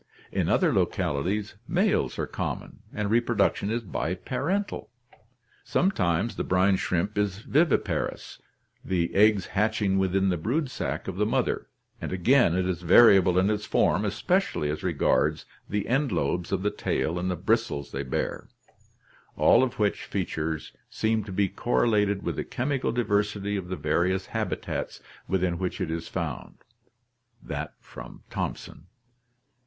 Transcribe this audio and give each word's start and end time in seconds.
In 0.31 0.49
other 0.49 0.73
localities 0.73 1.57
males 1.67 2.17
are 2.17 2.25
common 2.25 2.79
and 2.91 3.07
reproduction 3.11 3.69
is 3.69 3.83
biparental. 3.83 4.87
Sometimes 5.63 6.37
the 6.37 6.43
brine 6.43 6.77
shrimp 6.77 7.19
is 7.19 7.37
viviparous, 7.37 8.39
the 8.83 9.13
eggs 9.13 9.45
hatching 9.53 9.99
within 9.99 10.29
the 10.29 10.37
brood 10.39 10.71
sac 10.71 11.07
of 11.07 11.17
the 11.17 11.25
mother, 11.27 11.67
and 12.01 12.11
again 12.11 12.55
it 12.55 12.67
is 12.67 12.81
variable 12.81 13.37
in 13.37 13.51
its 13.51 13.65
form, 13.67 14.03
especially 14.03 14.71
as 14.71 14.81
regards 14.81 15.45
the 15.69 15.87
end 15.87 16.11
lobes 16.11 16.51
of 16.51 16.63
the 16.63 16.71
tail 16.71 17.19
and 17.19 17.29
the 17.29 17.35
bristles 17.35 17.91
they 17.91 18.01
bear: 18.01 18.47
all 19.37 19.61
of 19.61 19.77
which 19.77 20.05
features 20.05 20.71
seem 20.89 21.23
to 21.25 21.31
be 21.31 21.47
correlated 21.47 22.23
with 22.23 22.37
the 22.37 22.43
chemical 22.43 22.91
diversity 22.91 23.55
of 23.55 23.67
the 23.67 23.75
various 23.75 24.25
habitats 24.25 24.99
within 25.27 25.59
which 25.59 25.79
it 25.79 25.91
is 25.91 26.07
found 26.07 26.55
(Thomson). 28.31 28.87